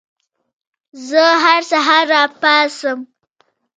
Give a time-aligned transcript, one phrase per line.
[1.07, 2.99] زه هر سهار راپاڅم.